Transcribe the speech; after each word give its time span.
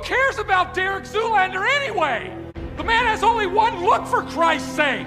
Who 0.00 0.06
cares 0.06 0.38
about 0.38 0.72
Derek 0.72 1.04
Zoolander 1.04 1.62
anyway? 1.76 2.34
The 2.78 2.82
man 2.82 3.04
has 3.04 3.22
only 3.22 3.46
one 3.46 3.84
look 3.84 4.06
for 4.06 4.22
Christ's 4.22 4.74
sake. 4.74 5.06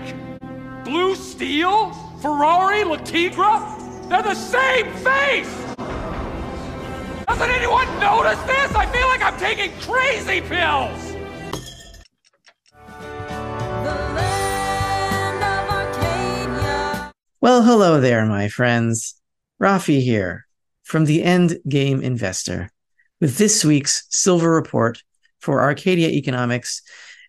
Blue 0.83 1.15
Steel, 1.15 1.91
Ferrari, 2.21 2.83
Le 2.83 2.99
Tigre, 2.99 3.59
they're 4.07 4.21
the 4.21 4.35
same 4.35 4.85
face! 4.97 5.51
Doesn't 7.25 7.49
anyone 7.49 7.87
notice 7.99 8.39
this? 8.43 8.75
I 8.75 8.85
feel 8.91 9.07
like 9.07 9.23
I'm 9.23 9.35
taking 9.39 9.71
crazy 9.79 10.41
pills! 10.41 11.15
Well, 17.41 17.63
hello 17.63 17.99
there, 17.99 18.27
my 18.27 18.47
friends. 18.47 19.15
Rafi 19.59 20.03
here 20.03 20.45
from 20.83 21.05
the 21.05 21.23
End 21.23 21.57
Game 21.67 21.99
Investor 22.03 22.69
with 23.23 23.37
this 23.37 23.63
week's 23.63 24.05
Silver 24.09 24.51
Report 24.51 25.01
for 25.39 25.61
Arcadia 25.61 26.09
Economics. 26.09 26.81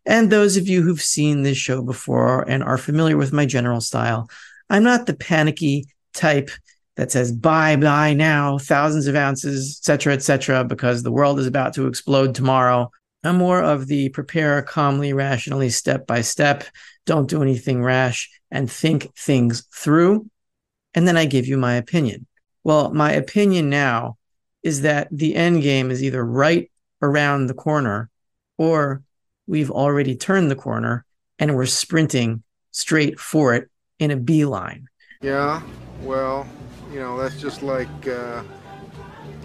And 0.05 0.28
those 0.28 0.56
of 0.56 0.66
you 0.66 0.82
who've 0.82 1.00
seen 1.00 1.45
this 1.45 1.56
show 1.56 1.82
before 1.82 2.42
and 2.50 2.64
are 2.64 2.78
familiar 2.78 3.16
with 3.16 3.32
my 3.32 3.46
general 3.46 3.80
style, 3.80 4.28
I'm 4.69 4.83
not 4.83 5.06
the 5.06 5.14
panicky 5.14 5.84
type 6.12 6.50
that 6.96 7.12
says 7.12 7.30
buy, 7.30 7.77
buy 7.77 8.12
now, 8.12 8.59
thousands 8.59 9.06
of 9.06 9.14
ounces, 9.14 9.78
etc., 9.78 10.14
etc., 10.14 10.64
because 10.64 11.05
the 11.05 11.12
world 11.12 11.38
is 11.38 11.46
about 11.46 11.74
to 11.74 11.86
explode 11.86 12.34
tomorrow. 12.34 12.91
I'm 13.22 13.36
more 13.36 13.62
of 13.62 13.86
the 13.86 14.08
prepare 14.08 14.62
calmly, 14.62 15.12
rationally, 15.12 15.70
step 15.70 16.08
by 16.08 16.22
step, 16.22 16.64
don't 17.06 17.30
do 17.30 17.41
anything 17.41 17.84
rash, 17.84 18.28
and 18.50 18.69
think 18.69 19.16
things 19.16 19.64
through. 19.72 20.28
And 20.92 21.06
then 21.06 21.16
I 21.16 21.27
give 21.27 21.47
you 21.47 21.56
my 21.56 21.74
opinion. 21.74 22.27
Well, 22.64 22.92
my 22.92 23.12
opinion 23.12 23.70
now 23.70 24.16
is 24.64 24.80
that 24.80 25.06
the 25.12 25.36
end 25.36 25.62
game 25.62 25.91
is 25.91 26.02
either 26.02 26.24
right 26.24 26.70
around 27.02 27.46
the 27.46 27.55
corner 27.55 28.10
or 28.59 29.02
we've 29.46 29.70
already 29.70 30.16
turned 30.16 30.50
the 30.50 30.56
corner 30.56 31.05
and 31.39 31.55
we're 31.55 31.66
sprinting 31.66 32.42
straight 32.70 33.20
for 33.20 33.55
it 33.55 33.70
in 33.98 34.11
a 34.11 34.16
beeline. 34.16 34.89
Yeah, 35.20 35.62
well, 36.00 36.48
you 36.91 36.98
know, 36.98 37.16
that's 37.16 37.41
just 37.41 37.62
like 37.62 38.08
uh, 38.08 38.42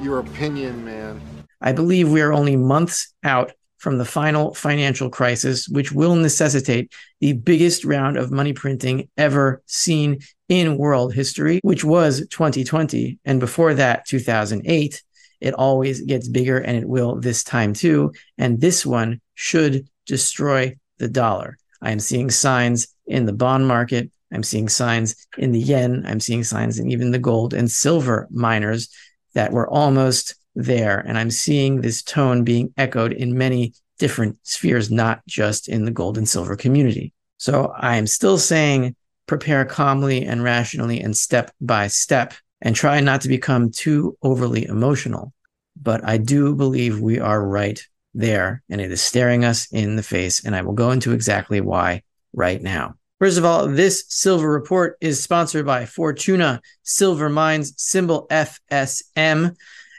your 0.02 0.20
opinion, 0.20 0.84
man. 0.84 1.22
I 1.62 1.74
believe 1.74 2.10
we 2.10 2.22
are 2.22 2.34
only 2.34 2.56
months 2.56 3.14
out 3.24 3.52
from 3.78 3.98
the 3.98 4.06
final 4.06 4.54
financial 4.54 5.10
crisis, 5.10 5.68
which 5.68 5.92
will 5.92 6.16
necessitate 6.16 6.92
the 7.22 7.34
biggest 7.34 7.86
round 7.86 8.18
of 8.18 8.32
money 8.32 8.54
printing 8.54 9.10
ever 9.18 9.62
seen 9.66 10.20
in 10.50 10.78
world 10.78 11.14
history, 11.14 11.60
which 11.64 11.84
was 11.84 12.28
2020. 12.30 13.20
And 13.24 13.40
before 13.40 13.74
that, 13.76 14.06
2008. 14.06 15.02
It 15.42 15.54
always 15.54 16.02
gets 16.02 16.28
bigger 16.28 16.58
and 16.58 16.78
it 16.78 16.88
will 16.88 17.16
this 17.16 17.44
time 17.44 17.74
too. 17.74 18.14
And 18.38 18.60
this 18.60 18.86
one 18.86 19.22
should 19.36 19.88
destroy 20.06 20.76
the 20.98 21.08
dollar. 21.08 21.58
I 21.82 21.92
am 21.92 22.00
seeing 22.00 22.30
signs 22.30 22.88
in 23.08 23.26
the 23.26 23.34
bond 23.34 23.68
market. 23.68 24.12
I'm 24.34 24.44
seeing 24.44 24.70
signs 24.70 25.16
in 25.38 25.52
the 25.52 25.60
yen. 25.60 26.04
I'm 26.06 26.20
seeing 26.20 26.44
signs 26.44 26.78
in 26.78 26.92
even 26.92 27.12
the 27.12 27.20
gold 27.20 27.54
and 27.54 27.72
silver 27.72 28.28
miners 28.30 28.90
that 29.34 29.52
were 29.52 29.70
almost 29.70 30.36
there. 30.56 31.00
And 31.00 31.18
I'm 31.18 31.32
seeing 31.32 31.82
this 31.82 32.04
tone 32.04 32.44
being 32.44 32.74
echoed 32.78 33.14
in 33.14 33.38
many 33.38 33.74
different 33.98 34.38
spheres, 34.44 34.92
not 34.92 35.26
just 35.28 35.68
in 35.68 35.86
the 35.86 35.92
gold 35.92 36.18
and 36.18 36.28
silver 36.28 36.56
community. 36.56 37.14
So 37.38 37.74
I 37.78 37.96
am 37.96 38.08
still 38.08 38.38
saying 38.38 38.96
prepare 39.28 39.64
calmly 39.64 40.26
and 40.26 40.44
rationally 40.44 41.00
and 41.00 41.16
step 41.16 41.52
by 41.62 41.88
step 41.88 42.34
and 42.62 42.76
try 42.76 43.00
not 43.00 43.22
to 43.22 43.28
become 43.28 43.72
too 43.72 44.18
overly 44.22 44.66
emotional. 44.66 45.34
But 45.82 46.04
I 46.04 46.18
do 46.18 46.56
believe 46.56 47.00
we 47.00 47.20
are 47.20 47.46
right 47.46 47.82
there 48.14 48.64
and 48.70 48.82
it 48.82 48.92
is 48.92 49.02
staring 49.02 49.46
us 49.46 49.72
in 49.72 49.96
the 49.96 50.04
face. 50.04 50.44
And 50.44 50.56
I 50.56 50.62
will 50.62 50.74
go 50.74 50.92
into 50.92 51.14
exactly 51.14 51.62
why 51.62 52.04
right 52.34 52.62
now. 52.62 52.96
First 53.20 53.38
of 53.38 53.46
all, 53.46 53.68
this 53.68 54.06
silver 54.08 54.50
report 54.50 54.98
is 55.02 55.22
sponsored 55.22 55.66
by 55.66 55.86
Fortuna 55.86 56.62
Silver 56.84 57.30
Mines, 57.30 57.74
symbol 57.78 58.28
FSM. 58.30 59.56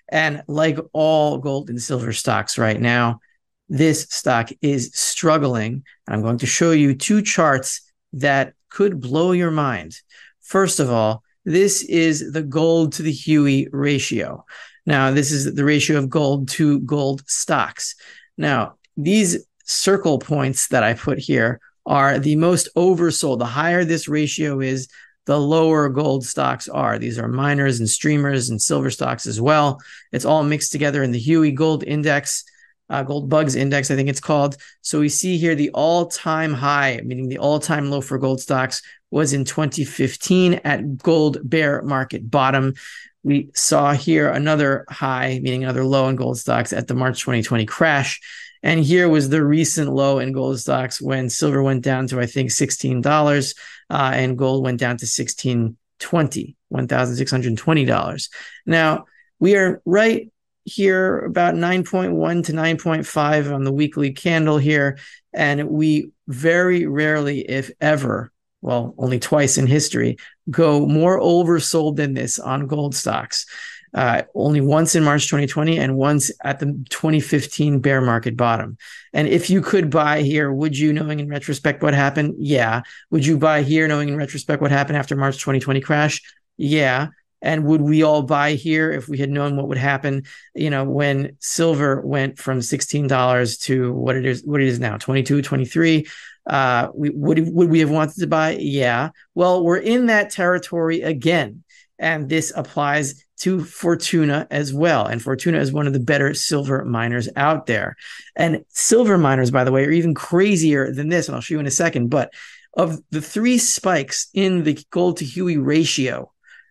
And 0.08 0.42
like 0.48 0.78
all 0.92 1.38
gold 1.38 1.70
and 1.70 1.80
silver 1.80 2.12
stocks 2.12 2.58
right 2.58 2.80
now, 2.80 3.20
this 3.68 4.02
stock 4.10 4.50
is 4.62 4.90
struggling. 4.94 5.84
And 6.06 6.16
I'm 6.16 6.22
going 6.22 6.38
to 6.38 6.46
show 6.46 6.72
you 6.72 6.94
two 6.94 7.22
charts 7.22 7.82
that 8.14 8.54
could 8.70 9.00
blow 9.00 9.32
your 9.32 9.50
mind. 9.50 9.96
First 10.40 10.80
of 10.80 10.90
all, 10.90 11.22
this 11.50 11.82
is 11.82 12.32
the 12.32 12.42
gold 12.42 12.92
to 12.94 13.02
the 13.02 13.12
HUI 13.12 13.68
ratio. 13.72 14.44
Now, 14.86 15.10
this 15.10 15.30
is 15.30 15.54
the 15.54 15.64
ratio 15.64 15.98
of 15.98 16.08
gold 16.08 16.48
to 16.50 16.80
gold 16.80 17.22
stocks. 17.28 17.94
Now, 18.38 18.76
these 18.96 19.44
circle 19.64 20.18
points 20.18 20.68
that 20.68 20.82
I 20.82 20.94
put 20.94 21.18
here 21.18 21.60
are 21.86 22.18
the 22.18 22.36
most 22.36 22.68
oversold. 22.76 23.38
The 23.38 23.46
higher 23.46 23.84
this 23.84 24.08
ratio 24.08 24.60
is, 24.60 24.88
the 25.26 25.38
lower 25.38 25.88
gold 25.88 26.24
stocks 26.24 26.68
are. 26.68 26.98
These 26.98 27.18
are 27.18 27.28
miners 27.28 27.78
and 27.78 27.88
streamers 27.88 28.48
and 28.48 28.60
silver 28.60 28.90
stocks 28.90 29.26
as 29.26 29.40
well. 29.40 29.78
It's 30.12 30.24
all 30.24 30.42
mixed 30.42 30.72
together 30.72 31.02
in 31.02 31.12
the 31.12 31.20
HUI 31.20 31.52
Gold 31.52 31.84
Index, 31.84 32.44
uh, 32.90 33.02
Gold 33.02 33.28
Bugs 33.28 33.54
Index, 33.54 33.90
I 33.90 33.96
think 33.96 34.08
it's 34.08 34.20
called. 34.20 34.56
So 34.82 35.00
we 35.00 35.08
see 35.08 35.38
here 35.38 35.54
the 35.54 35.70
all 35.70 36.06
time 36.06 36.52
high, 36.52 37.00
meaning 37.04 37.28
the 37.28 37.38
all 37.38 37.58
time 37.58 37.90
low 37.90 38.00
for 38.00 38.18
gold 38.18 38.40
stocks, 38.40 38.82
was 39.10 39.32
in 39.32 39.44
2015 39.44 40.60
at 40.64 40.98
gold 40.98 41.38
bear 41.48 41.82
market 41.82 42.30
bottom. 42.30 42.74
We 43.22 43.50
saw 43.54 43.92
here 43.92 44.30
another 44.30 44.84
high, 44.88 45.40
meaning 45.42 45.64
another 45.64 45.84
low 45.84 46.08
in 46.08 46.16
gold 46.16 46.38
stocks 46.38 46.72
at 46.72 46.88
the 46.88 46.94
March 46.94 47.20
2020 47.20 47.64
crash. 47.66 48.20
And 48.62 48.80
here 48.80 49.08
was 49.08 49.30
the 49.30 49.42
recent 49.42 49.90
low 49.92 50.18
in 50.18 50.32
gold 50.32 50.60
stocks 50.60 51.00
when 51.00 51.30
silver 51.30 51.62
went 51.62 51.82
down 51.82 52.06
to, 52.08 52.20
I 52.20 52.26
think, 52.26 52.50
$16 52.50 53.54
uh, 53.90 54.12
and 54.14 54.36
gold 54.36 54.64
went 54.64 54.78
down 54.78 54.98
to 54.98 55.06
1620 55.06 56.56
$1,620. 56.72 58.28
Now, 58.66 59.06
we 59.38 59.56
are 59.56 59.82
right 59.84 60.30
here 60.64 61.20
about 61.20 61.54
9.1 61.54 62.44
to 62.46 62.52
9.5 62.52 63.54
on 63.54 63.64
the 63.64 63.72
weekly 63.72 64.12
candle 64.12 64.58
here. 64.58 64.98
And 65.32 65.68
we 65.68 66.10
very 66.28 66.86
rarely, 66.86 67.40
if 67.40 67.70
ever, 67.80 68.32
well, 68.62 68.94
only 68.98 69.18
twice 69.18 69.58
in 69.58 69.66
history, 69.66 70.18
go 70.50 70.86
more 70.86 71.18
oversold 71.18 71.96
than 71.96 72.14
this 72.14 72.38
on 72.38 72.66
gold 72.66 72.94
stocks 72.94 73.46
uh, 73.92 74.22
only 74.34 74.60
once 74.60 74.94
in 74.94 75.02
March 75.02 75.26
2020 75.26 75.78
and 75.78 75.96
once 75.96 76.30
at 76.44 76.60
the 76.60 76.66
2015 76.90 77.80
bear 77.80 78.00
market 78.00 78.36
bottom. 78.36 78.76
And 79.12 79.26
if 79.26 79.50
you 79.50 79.62
could 79.62 79.90
buy 79.90 80.22
here, 80.22 80.52
would 80.52 80.78
you, 80.78 80.92
knowing 80.92 81.20
in 81.20 81.28
retrospect 81.28 81.82
what 81.82 81.94
happened? 81.94 82.34
Yeah. 82.38 82.82
Would 83.10 83.26
you 83.26 83.38
buy 83.38 83.62
here, 83.62 83.88
knowing 83.88 84.08
in 84.08 84.16
retrospect 84.16 84.62
what 84.62 84.70
happened 84.70 84.96
after 84.96 85.16
March 85.16 85.36
2020 85.38 85.80
crash? 85.80 86.22
Yeah. 86.56 87.08
And 87.42 87.64
would 87.64 87.80
we 87.80 88.02
all 88.02 88.22
buy 88.22 88.52
here 88.52 88.92
if 88.92 89.08
we 89.08 89.18
had 89.18 89.30
known 89.30 89.56
what 89.56 89.68
would 89.68 89.78
happen? 89.78 90.24
You 90.54 90.70
know, 90.70 90.84
when 90.84 91.36
silver 91.40 92.00
went 92.02 92.38
from 92.38 92.60
$16 92.60 93.62
to 93.62 93.92
what 93.92 94.16
it 94.16 94.26
is, 94.26 94.42
what 94.44 94.60
it 94.60 94.68
is 94.68 94.78
now, 94.78 94.96
22, 94.96 95.42
23. 95.42 96.06
Uh, 96.46 96.88
we 96.94 97.10
would 97.10 97.48
would 97.52 97.70
we 97.70 97.80
have 97.80 97.90
wanted 97.90 98.16
to 98.16 98.26
buy? 98.26 98.56
Yeah. 98.58 99.10
Well, 99.34 99.62
we're 99.62 99.78
in 99.78 100.06
that 100.06 100.30
territory 100.30 101.02
again, 101.02 101.62
and 101.98 102.28
this 102.28 102.52
applies 102.56 103.24
to 103.40 103.64
Fortuna 103.64 104.46
as 104.50 104.72
well. 104.72 105.06
And 105.06 105.22
Fortuna 105.22 105.58
is 105.58 105.72
one 105.72 105.86
of 105.86 105.92
the 105.92 106.00
better 106.00 106.34
silver 106.34 106.84
miners 106.84 107.28
out 107.36 107.66
there. 107.66 107.96
And 108.36 108.64
silver 108.68 109.16
miners, 109.16 109.50
by 109.50 109.64
the 109.64 109.72
way, 109.72 109.84
are 109.84 109.90
even 109.90 110.14
crazier 110.14 110.92
than 110.92 111.08
this. 111.08 111.26
And 111.26 111.34
I'll 111.34 111.40
show 111.40 111.54
you 111.54 111.60
in 111.60 111.66
a 111.66 111.70
second. 111.70 112.08
But 112.08 112.32
of 112.74 113.00
the 113.10 113.22
three 113.22 113.58
spikes 113.58 114.28
in 114.34 114.64
the 114.64 114.82
gold 114.90 115.18
to 115.18 115.24
HUI 115.24 115.56
ratio, 115.56 116.30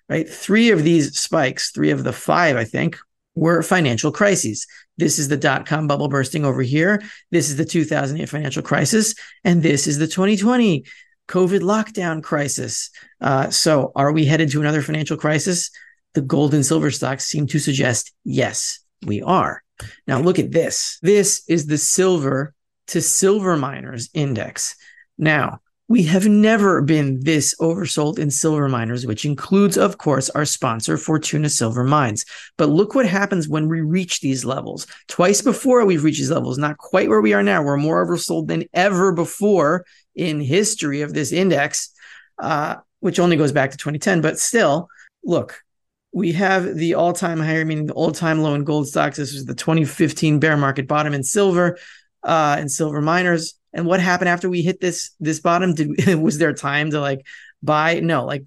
right? 0.09 0.27
Three 0.27 0.71
of 0.71 0.83
these 0.83 1.17
spikes, 1.17 1.71
three 1.71 1.91
of 1.91 2.03
the 2.03 2.13
five, 2.13 2.55
I 2.55 2.63
think, 2.63 2.97
were 3.35 3.61
financial 3.61 4.11
crises. 4.11 4.65
This 4.97 5.19
is 5.19 5.27
the 5.27 5.37
dot 5.37 5.65
com 5.65 5.87
bubble 5.87 6.09
bursting 6.09 6.43
over 6.43 6.61
here. 6.61 7.01
This 7.31 7.49
is 7.49 7.55
the 7.55 7.65
2008 7.65 8.27
financial 8.27 8.63
crisis. 8.63 9.15
And 9.43 9.63
this 9.63 9.87
is 9.87 9.97
the 9.97 10.07
2020 10.07 10.83
COVID 11.29 11.61
lockdown 11.61 12.21
crisis. 12.21 12.89
Uh, 13.21 13.49
so 13.49 13.91
are 13.95 14.11
we 14.11 14.25
headed 14.25 14.51
to 14.51 14.59
another 14.59 14.81
financial 14.81 15.15
crisis? 15.15 15.69
the 16.13 16.21
gold 16.21 16.53
and 16.53 16.65
silver 16.65 16.91
stocks 16.91 17.25
seem 17.25 17.47
to 17.47 17.59
suggest 17.59 18.13
yes, 18.23 18.79
we 19.05 19.21
are. 19.21 19.63
Now, 20.07 20.19
look 20.19 20.39
at 20.39 20.51
this. 20.51 20.99
This 21.01 21.43
is 21.47 21.65
the 21.65 21.77
silver 21.77 22.53
to 22.87 23.01
silver 23.01 23.55
miners 23.55 24.09
index. 24.13 24.75
Now, 25.17 25.59
we 25.89 26.03
have 26.03 26.27
never 26.27 26.83
been 26.83 27.19
this 27.21 27.55
oversold 27.59 28.19
in 28.19 28.29
silver 28.29 28.69
miners, 28.69 29.07
which 29.07 29.25
includes, 29.25 29.75
of 29.75 29.97
course, 29.97 30.29
our 30.29 30.45
sponsor, 30.45 30.97
Fortuna 30.97 31.49
Silver 31.49 31.83
Mines. 31.83 32.25
But 32.57 32.69
look 32.69 32.93
what 32.93 33.07
happens 33.07 33.49
when 33.49 33.67
we 33.67 33.81
reach 33.81 34.21
these 34.21 34.45
levels. 34.45 34.85
Twice 35.07 35.41
before 35.41 35.83
we've 35.83 36.03
reached 36.03 36.19
these 36.19 36.29
levels, 36.29 36.59
not 36.59 36.77
quite 36.77 37.09
where 37.09 37.21
we 37.21 37.33
are 37.33 37.41
now. 37.41 37.63
We're 37.63 37.75
more 37.75 38.05
oversold 38.05 38.47
than 38.47 38.65
ever 38.71 39.11
before 39.11 39.83
in 40.13 40.39
history 40.39 41.01
of 41.01 41.15
this 41.15 41.31
index, 41.31 41.89
uh, 42.37 42.75
which 42.99 43.19
only 43.19 43.35
goes 43.35 43.51
back 43.51 43.71
to 43.71 43.77
2010. 43.77 44.21
But 44.21 44.37
still, 44.37 44.89
look, 45.23 45.59
we 46.13 46.33
have 46.33 46.75
the 46.75 46.93
all-time 46.93 47.39
high, 47.39 47.63
meaning 47.63 47.87
the 47.87 47.93
all-time 47.93 48.43
low 48.43 48.53
in 48.53 48.63
gold 48.63 48.87
stocks. 48.87 49.17
This 49.17 49.33
was 49.33 49.45
the 49.45 49.55
2015 49.55 50.39
bear 50.39 50.55
market 50.55 50.87
bottom 50.87 51.15
in 51.15 51.23
silver 51.23 51.79
uh, 52.21 52.57
and 52.59 52.71
silver 52.71 53.01
miners. 53.01 53.58
And 53.73 53.85
what 53.85 53.99
happened 53.99 54.29
after 54.29 54.49
we 54.49 54.61
hit 54.61 54.79
this 54.81 55.11
this 55.19 55.39
bottom? 55.39 55.73
Did 55.73 56.15
was 56.21 56.37
there 56.37 56.53
time 56.53 56.91
to 56.91 56.99
like 56.99 57.25
buy? 57.61 57.99
No, 57.99 58.25
like 58.25 58.45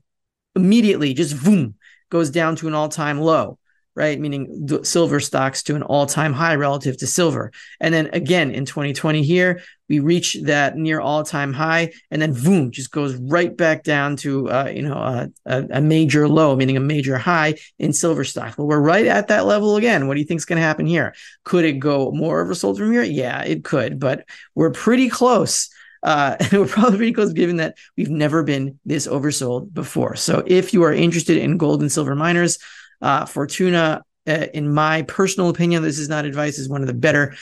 immediately, 0.57 1.15
just 1.15 1.43
boom, 1.43 1.77
goes 2.11 2.31
down 2.31 2.57
to 2.57 2.69
an 2.69 2.75
all-time 2.75 3.21
low 3.21 3.59
right? 3.95 4.19
Meaning 4.19 4.83
silver 4.85 5.21
stocks 5.21 5.63
to 5.65 5.75
an 5.75 5.83
all 5.83 6.07
time 6.07 6.33
high 6.33 6.55
relative 6.55 6.97
to 6.99 7.07
silver. 7.07 7.53
And 7.81 7.93
then 7.93 8.11
again 8.13 8.51
in 8.51 8.65
2020 8.65 9.23
here, 9.23 9.63
we 9.93 10.01
reach 10.01 10.39
that 10.45 10.75
near 10.77 11.01
all 11.01 11.23
time 11.23 11.53
high, 11.53 11.93
and 12.11 12.23
then 12.23 12.33
boom, 12.33 12.71
just 12.71 12.91
goes 12.91 13.15
right 13.17 13.55
back 13.55 13.83
down 13.83 14.17
to 14.17 14.49
uh, 14.51 14.73
you 14.75 14.81
know 14.81 14.95
uh, 14.95 15.27
a, 15.45 15.67
a, 15.73 15.81
major 15.83 16.27
low, 16.29 16.57
meaning 16.57 16.79
a 16.79 16.81
major 16.81 17.19
high 17.19 17.57
in 17.79 17.93
silver 17.93 18.25
stock. 18.25 18.57
But 18.57 18.65
we're 18.65 18.81
right 18.81 19.05
at 19.05 19.29
that 19.29 19.45
level 19.45 19.77
again. 19.77 20.09
What 20.09 20.15
do 20.15 20.21
you 20.21 20.27
think 20.27 20.39
is 20.39 20.47
going 20.47 20.57
to 20.57 20.67
happen 20.67 20.87
here? 20.87 21.15
Could 21.45 21.67
it 21.67 21.75
go 21.75 22.11
more 22.11 22.43
oversold 22.43 22.79
from 22.79 22.91
here? 22.91 23.03
Yeah, 23.03 23.43
it 23.43 23.65
could, 23.65 24.01
but 24.01 24.25
we're 24.55 24.71
pretty 24.71 25.11
close. 25.11 25.69
Uh, 26.03 26.37
we're 26.53 26.67
probably 26.67 26.97
pretty 26.97 27.13
close 27.13 27.35
given 27.35 27.57
that 27.57 27.77
we've 27.95 28.09
never 28.09 28.43
been 28.43 28.79
this 28.87 29.07
oversold 29.07 29.75
before. 29.75 30.17
So 30.17 30.43
if 30.47 30.73
you 30.73 30.85
are 30.85 30.93
interested 30.93 31.37
in 31.37 31.59
gold 31.59 31.83
and 31.83 31.93
silver 31.93 32.15
miners, 32.15 32.59
uh, 33.03 33.27
Fortuna, 33.27 34.03
uh, 34.27 34.47
in 34.55 34.73
my 34.73 35.03
personal 35.03 35.51
opinion, 35.51 35.83
this 35.83 35.99
is 35.99 36.09
not 36.09 36.25
advice, 36.25 36.59
is 36.59 36.69
one 36.69 36.81
of 36.81 36.87
the 36.87 36.95
better 36.95 37.35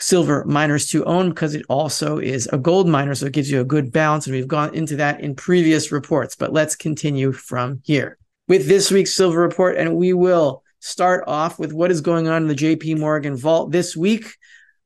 silver 0.00 0.44
miners 0.44 0.88
to 0.88 1.04
own 1.04 1.30
because 1.30 1.54
it 1.54 1.64
also 1.68 2.18
is 2.18 2.48
a 2.52 2.58
gold 2.58 2.88
miner. 2.88 3.14
So 3.14 3.26
it 3.26 3.32
gives 3.32 3.50
you 3.50 3.60
a 3.60 3.64
good 3.64 3.92
balance. 3.92 4.26
And 4.26 4.34
we've 4.34 4.48
gone 4.48 4.74
into 4.74 4.96
that 4.96 5.20
in 5.20 5.34
previous 5.36 5.92
reports. 5.92 6.36
But 6.36 6.52
let's 6.52 6.76
continue 6.76 7.32
from 7.32 7.80
here 7.84 8.18
with 8.48 8.66
this 8.66 8.90
week's 8.90 9.14
silver 9.14 9.40
report. 9.40 9.76
And 9.76 9.96
we 9.96 10.12
will 10.12 10.62
start 10.80 11.24
off 11.26 11.58
with 11.58 11.72
what 11.72 11.90
is 11.90 12.00
going 12.00 12.28
on 12.28 12.42
in 12.42 12.48
the 12.48 12.54
JP 12.54 12.98
Morgan 12.98 13.36
vault 13.36 13.70
this 13.70 13.96
week. 13.96 14.34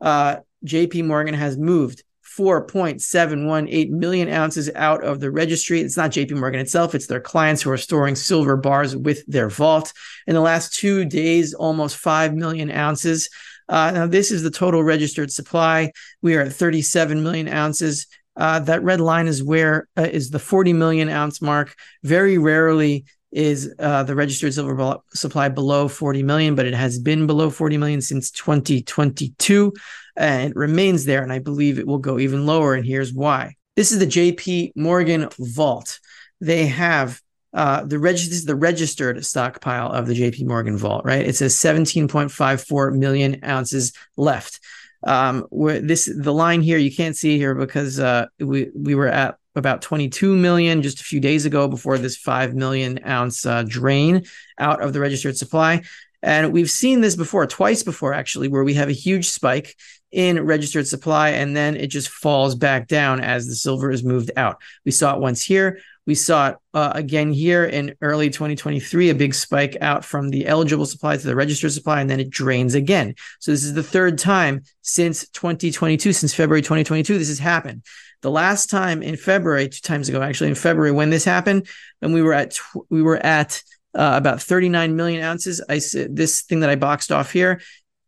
Uh, 0.01 0.37
JP 0.65 1.07
Morgan 1.07 1.35
has 1.35 1.57
moved 1.57 2.05
4.718 2.39 3.91
million 3.91 4.29
ounces 4.29 4.71
out 4.77 5.03
of 5.03 5.19
the 5.19 5.31
registry. 5.31 5.81
It's 5.81 5.97
not 5.97 6.13
JP 6.13 6.39
Morgan 6.39 6.61
itself, 6.61 6.95
it's 6.95 7.09
their 7.09 7.21
clients 7.21 7.63
who 7.63 7.71
are 7.71 7.77
storing 7.77 8.15
silver 8.15 8.57
bars 8.57 8.95
with 8.95 9.27
their 9.27 9.49
vault. 9.49 9.93
In 10.29 10.35
the 10.35 10.41
last 10.41 10.73
two 10.73 11.05
days, 11.05 11.53
almost 11.53 11.97
5 11.97 12.35
million 12.35 12.71
ounces. 12.71 13.29
Uh, 13.69 13.91
now, 13.91 14.07
this 14.07 14.31
is 14.31 14.43
the 14.43 14.51
total 14.51 14.85
registered 14.85 15.33
supply. 15.33 15.93
We 16.23 16.37
are 16.37 16.43
at 16.43 16.53
37 16.53 17.23
million 17.23 17.49
ounces. 17.49 18.07
Uh, 18.37 18.61
that 18.61 18.85
red 18.85 19.01
line 19.01 19.27
is 19.27 19.43
where 19.43 19.89
uh, 19.97 20.03
is 20.11 20.31
the 20.31 20.39
40 20.39 20.73
million 20.73 21.09
ounce 21.09 21.43
mark. 21.43 21.75
Very 22.05 22.39
rarely 22.39 23.05
is 23.33 23.75
uh, 23.79 24.05
the 24.05 24.15
registered 24.15 24.55
silver 24.55 24.97
supply 25.13 25.49
below 25.49 25.89
40 25.89 26.23
million, 26.23 26.55
but 26.55 26.67
it 26.67 26.75
has 26.75 26.99
been 26.99 27.27
below 27.27 27.51
40 27.51 27.77
million 27.77 28.01
since 28.01 28.31
2022 28.31 29.73
and 30.19 30.51
it 30.51 30.57
remains 30.57 31.05
there. 31.05 31.23
And 31.23 31.33
I 31.33 31.39
believe 31.39 31.79
it 31.79 31.87
will 31.87 31.99
go 31.99 32.19
even 32.19 32.45
lower. 32.45 32.75
And 32.75 32.85
here's 32.85 33.13
why. 33.13 33.55
This 33.77 33.93
is 33.93 34.01
the 34.01 34.07
JP 34.07 34.73
Morgan 34.77 35.29
vault. 35.39 36.01
They 36.41 36.67
have 36.67 37.21
uh, 37.55 37.85
the 37.85 37.99
reg- 37.99 38.17
this 38.17 38.33
is 38.33 38.45
the 38.45 38.57
registered 38.57 39.25
stockpile 39.25 39.91
of 39.91 40.07
the 40.07 40.15
JP 40.15 40.47
Morgan 40.47 40.77
vault, 40.77 41.05
right? 41.05 41.27
It 41.27 41.37
says 41.37 41.55
17.54 41.57 42.99
million 42.99 43.41
ounces 43.45 43.93
left. 44.17 44.61
Um, 45.05 45.47
where 45.51 45.81
this 45.81 46.11
the 46.13 46.35
line 46.35 46.61
here 46.61 46.77
you 46.77 46.95
can't 46.95 47.17
see 47.17 47.39
here 47.39 47.55
because 47.55 48.01
uh, 48.01 48.27
we 48.41 48.69
we 48.75 48.97
were 48.97 49.07
at 49.07 49.37
about 49.55 49.81
22 49.81 50.35
million 50.35 50.83
just 50.83 51.01
a 51.01 51.05
few 51.05 51.21
days 51.21 51.47
ago 51.47 51.69
before 51.69 51.99
this 51.99 52.17
5 52.17 52.55
million 52.55 52.99
ounce 53.07 53.47
uh, 53.47 53.63
drain 53.63 54.25
out 54.59 54.83
of 54.83 54.93
the 54.93 55.01
registered 55.01 55.37
supply. 55.37 55.83
And 56.23 56.53
we've 56.53 56.71
seen 56.71 57.01
this 57.01 57.15
before, 57.15 57.47
twice 57.47 57.83
before, 57.85 58.13
actually, 58.13 58.49
where 58.49 58.65
we 58.65 58.75
have 58.75 58.89
a 58.89 58.93
huge 58.93 59.29
spike 59.29 59.77
in 60.11 60.45
registered 60.45 60.87
supply 60.87 61.31
and 61.31 61.57
then 61.57 61.77
it 61.77 61.89
just 61.89 62.09
falls 62.09 62.55
back 62.55 62.89
down 62.89 63.21
as 63.21 63.47
the 63.47 63.55
silver 63.55 63.91
is 63.91 64.03
moved 64.03 64.31
out. 64.37 64.61
We 64.85 64.91
saw 64.91 65.15
it 65.15 65.21
once 65.21 65.43
here. 65.43 65.81
We 66.07 66.15
saw 66.15 66.49
it 66.49 66.57
uh, 66.73 66.93
again 66.95 67.35
here 67.35 67.67
in 67.67 67.95
early 68.01 68.31
2023, 68.31 69.11
a 69.11 69.15
big 69.15 69.35
spike 69.35 69.77
out 69.83 70.07
from 70.07 70.31
the 70.31 70.47
eligible 70.47 70.87
supply 70.87 71.19
to 71.19 71.27
the 71.27 71.37
registered 71.37 71.73
supply, 71.73 72.01
and 72.01 72.09
then 72.09 72.19
it 72.19 72.31
drains 72.31 72.75
again. 72.75 73.15
So 73.41 73.51
this 73.51 73.63
is 73.63 73.75
the 73.75 73.83
third 73.83 74.19
time 74.19 74.63
since 74.81 75.29
2022, 75.29 76.15
since 76.15 76.33
February 76.33 76.63
2022, 76.63 77.19
this 77.19 77.29
has 77.29 77.39
happened. 77.39 77.85
The 78.23 78.31
last 78.31 78.71
time 78.71 79.03
in 79.03 79.17
February, 79.19 79.69
two 79.69 79.83
times 79.83 80.09
ago, 80.09 80.23
actually 80.23 80.49
in 80.49 80.55
February, 80.55 80.93
when 80.93 81.11
this 81.11 81.27
happened, 81.27 81.69
and 82.01 82.15
we 82.15 82.23
were 82.23 82.33
at 82.33 82.53
tw- 82.53 82.87
we 82.89 83.03
were 83.03 83.19
at 83.19 83.63
uh, 83.95 84.15
about 84.17 84.41
39 84.41 84.97
million 84.97 85.23
ounces. 85.23 85.63
I 85.69 85.79
said 85.79 86.17
this 86.17 86.41
thing 86.41 86.61
that 86.61 86.71
I 86.71 86.77
boxed 86.77 87.13
off 87.13 87.33
here. 87.33 87.61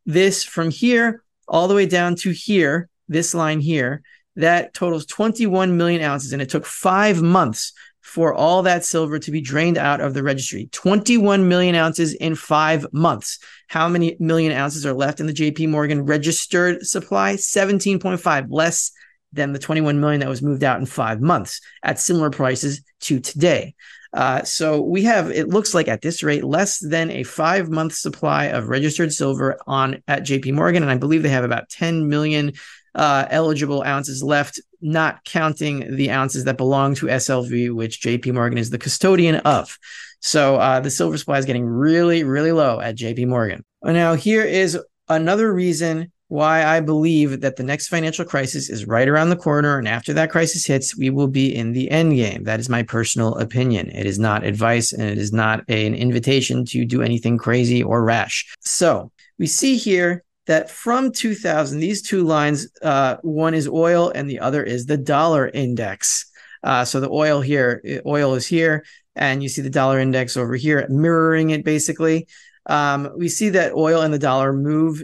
This 0.06 0.42
from 0.42 0.70
here 0.70 1.22
all 1.50 1.68
the 1.68 1.74
way 1.74 1.84
down 1.84 2.14
to 2.14 2.30
here, 2.30 2.88
this 3.08 3.34
line 3.34 3.60
here, 3.60 4.02
that 4.36 4.72
totals 4.72 5.04
21 5.06 5.76
million 5.76 6.00
ounces. 6.00 6.32
And 6.32 6.40
it 6.40 6.48
took 6.48 6.64
five 6.64 7.20
months 7.20 7.72
for 8.00 8.32
all 8.32 8.62
that 8.62 8.84
silver 8.84 9.18
to 9.18 9.30
be 9.30 9.40
drained 9.40 9.76
out 9.76 10.00
of 10.00 10.14
the 10.14 10.22
registry. 10.22 10.68
21 10.72 11.48
million 11.48 11.74
ounces 11.74 12.14
in 12.14 12.34
five 12.34 12.86
months. 12.92 13.38
How 13.68 13.88
many 13.88 14.16
million 14.18 14.52
ounces 14.52 14.86
are 14.86 14.94
left 14.94 15.20
in 15.20 15.26
the 15.26 15.32
JP 15.32 15.68
Morgan 15.68 16.06
registered 16.06 16.86
supply? 16.86 17.34
17.5, 17.34 18.46
less 18.48 18.92
than 19.32 19.52
the 19.52 19.58
21 19.58 20.00
million 20.00 20.20
that 20.20 20.28
was 20.28 20.42
moved 20.42 20.64
out 20.64 20.80
in 20.80 20.86
five 20.86 21.20
months 21.20 21.60
at 21.82 22.00
similar 22.00 22.30
prices 22.30 22.82
to 23.00 23.20
today. 23.20 23.74
Uh, 24.12 24.42
so 24.42 24.80
we 24.80 25.04
have, 25.04 25.30
it 25.30 25.48
looks 25.48 25.74
like 25.74 25.88
at 25.88 26.02
this 26.02 26.22
rate, 26.22 26.44
less 26.44 26.78
than 26.78 27.10
a 27.10 27.22
five 27.22 27.70
month 27.70 27.94
supply 27.94 28.46
of 28.46 28.68
registered 28.68 29.12
silver 29.12 29.58
on 29.66 30.02
at 30.08 30.22
JP 30.22 30.54
Morgan. 30.54 30.82
And 30.82 30.90
I 30.90 30.96
believe 30.96 31.22
they 31.22 31.28
have 31.28 31.44
about 31.44 31.68
10 31.68 32.08
million 32.08 32.52
uh, 32.94 33.26
eligible 33.30 33.82
ounces 33.84 34.22
left, 34.22 34.60
not 34.80 35.24
counting 35.24 35.96
the 35.96 36.10
ounces 36.10 36.44
that 36.44 36.56
belong 36.56 36.94
to 36.96 37.06
SLV, 37.06 37.72
which 37.74 38.00
JP 38.00 38.34
Morgan 38.34 38.58
is 38.58 38.70
the 38.70 38.78
custodian 38.78 39.36
of. 39.36 39.78
So 40.20 40.56
uh, 40.56 40.80
the 40.80 40.90
silver 40.90 41.16
supply 41.16 41.38
is 41.38 41.46
getting 41.46 41.64
really, 41.64 42.24
really 42.24 42.52
low 42.52 42.80
at 42.80 42.96
JP 42.96 43.28
Morgan. 43.28 43.64
Now, 43.82 44.14
here 44.14 44.42
is 44.42 44.78
another 45.08 45.52
reason 45.52 46.12
why 46.30 46.64
I 46.64 46.78
believe 46.78 47.40
that 47.40 47.56
the 47.56 47.64
next 47.64 47.88
financial 47.88 48.24
crisis 48.24 48.70
is 48.70 48.86
right 48.86 49.08
around 49.08 49.30
the 49.30 49.36
corner. 49.36 49.78
And 49.78 49.88
after 49.88 50.12
that 50.12 50.30
crisis 50.30 50.64
hits, 50.64 50.96
we 50.96 51.10
will 51.10 51.26
be 51.26 51.52
in 51.52 51.72
the 51.72 51.90
end 51.90 52.14
game. 52.14 52.44
That 52.44 52.60
is 52.60 52.68
my 52.68 52.84
personal 52.84 53.34
opinion. 53.38 53.90
It 53.90 54.06
is 54.06 54.16
not 54.16 54.44
advice 54.44 54.92
and 54.92 55.02
it 55.02 55.18
is 55.18 55.32
not 55.32 55.64
a, 55.68 55.86
an 55.88 55.94
invitation 55.96 56.64
to 56.66 56.84
do 56.84 57.02
anything 57.02 57.36
crazy 57.36 57.82
or 57.82 58.04
rash. 58.04 58.54
So 58.60 59.10
we 59.40 59.48
see 59.48 59.76
here 59.76 60.22
that 60.46 60.70
from 60.70 61.10
2000, 61.10 61.80
these 61.80 62.00
two 62.00 62.22
lines, 62.22 62.68
uh, 62.80 63.16
one 63.22 63.52
is 63.52 63.66
oil 63.66 64.12
and 64.14 64.30
the 64.30 64.38
other 64.38 64.62
is 64.62 64.86
the 64.86 64.96
dollar 64.96 65.48
index. 65.48 66.30
Uh, 66.62 66.84
so 66.84 67.00
the 67.00 67.10
oil 67.10 67.40
here, 67.40 67.82
oil 68.06 68.34
is 68.34 68.46
here, 68.46 68.84
and 69.16 69.42
you 69.42 69.48
see 69.48 69.62
the 69.62 69.68
dollar 69.68 69.98
index 69.98 70.36
over 70.36 70.54
here, 70.54 70.86
mirroring 70.88 71.50
it 71.50 71.64
basically. 71.64 72.28
Um, 72.66 73.10
we 73.16 73.28
see 73.28 73.48
that 73.48 73.72
oil 73.72 74.02
and 74.02 74.14
the 74.14 74.18
dollar 74.20 74.52
move 74.52 75.02